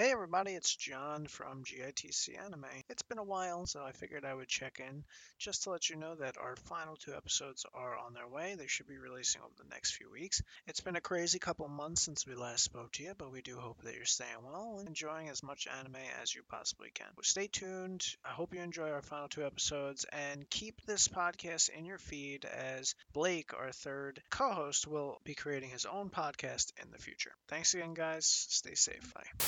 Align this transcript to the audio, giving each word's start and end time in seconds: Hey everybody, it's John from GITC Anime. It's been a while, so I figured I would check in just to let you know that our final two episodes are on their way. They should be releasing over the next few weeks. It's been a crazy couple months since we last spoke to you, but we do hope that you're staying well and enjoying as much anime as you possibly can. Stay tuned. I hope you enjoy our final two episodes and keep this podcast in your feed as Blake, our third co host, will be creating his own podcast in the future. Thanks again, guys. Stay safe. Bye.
Hey 0.00 0.12
everybody, 0.12 0.52
it's 0.52 0.74
John 0.74 1.26
from 1.26 1.62
GITC 1.62 2.42
Anime. 2.42 2.64
It's 2.88 3.02
been 3.02 3.18
a 3.18 3.22
while, 3.22 3.66
so 3.66 3.84
I 3.84 3.92
figured 3.92 4.24
I 4.24 4.32
would 4.32 4.48
check 4.48 4.80
in 4.80 5.04
just 5.38 5.64
to 5.64 5.70
let 5.72 5.90
you 5.90 5.96
know 5.96 6.14
that 6.14 6.38
our 6.38 6.56
final 6.56 6.96
two 6.96 7.12
episodes 7.12 7.66
are 7.74 7.98
on 7.98 8.14
their 8.14 8.26
way. 8.26 8.54
They 8.54 8.66
should 8.66 8.88
be 8.88 8.96
releasing 8.96 9.42
over 9.42 9.52
the 9.58 9.68
next 9.68 9.96
few 9.96 10.10
weeks. 10.10 10.40
It's 10.66 10.80
been 10.80 10.96
a 10.96 11.02
crazy 11.02 11.38
couple 11.38 11.68
months 11.68 12.00
since 12.00 12.26
we 12.26 12.34
last 12.34 12.64
spoke 12.64 12.92
to 12.92 13.02
you, 13.02 13.12
but 13.18 13.30
we 13.30 13.42
do 13.42 13.58
hope 13.58 13.82
that 13.82 13.94
you're 13.94 14.06
staying 14.06 14.42
well 14.42 14.76
and 14.78 14.88
enjoying 14.88 15.28
as 15.28 15.42
much 15.42 15.68
anime 15.78 15.96
as 16.22 16.34
you 16.34 16.40
possibly 16.48 16.88
can. 16.94 17.08
Stay 17.20 17.48
tuned. 17.48 18.02
I 18.24 18.30
hope 18.30 18.54
you 18.54 18.62
enjoy 18.62 18.88
our 18.88 19.02
final 19.02 19.28
two 19.28 19.44
episodes 19.44 20.06
and 20.14 20.48
keep 20.48 20.80
this 20.86 21.08
podcast 21.08 21.68
in 21.68 21.84
your 21.84 21.98
feed 21.98 22.46
as 22.46 22.94
Blake, 23.12 23.52
our 23.52 23.70
third 23.70 24.22
co 24.30 24.50
host, 24.50 24.86
will 24.86 25.20
be 25.24 25.34
creating 25.34 25.68
his 25.68 25.84
own 25.84 26.08
podcast 26.08 26.72
in 26.82 26.90
the 26.90 26.98
future. 26.98 27.32
Thanks 27.48 27.74
again, 27.74 27.92
guys. 27.92 28.24
Stay 28.24 28.74
safe. 28.74 29.12
Bye. 29.12 29.44